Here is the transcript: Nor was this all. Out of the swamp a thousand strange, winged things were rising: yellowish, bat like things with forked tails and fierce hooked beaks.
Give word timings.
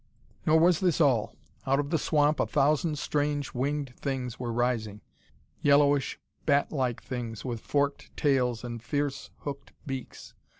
Nor 0.47 0.59
was 0.59 0.79
this 0.79 0.99
all. 0.99 1.35
Out 1.67 1.79
of 1.79 1.91
the 1.91 1.99
swamp 1.99 2.39
a 2.39 2.47
thousand 2.47 2.97
strange, 2.97 3.53
winged 3.53 3.93
things 3.97 4.39
were 4.39 4.51
rising: 4.51 5.01
yellowish, 5.61 6.19
bat 6.43 6.71
like 6.71 7.03
things 7.03 7.45
with 7.45 7.61
forked 7.61 8.09
tails 8.17 8.63
and 8.63 8.81
fierce 8.81 9.29
hooked 9.41 9.73
beaks. 9.85 10.33